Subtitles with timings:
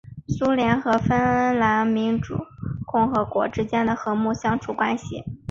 [0.27, 2.47] 苏联和芬兰民主
[2.87, 5.23] 共和国之间和睦相处关系。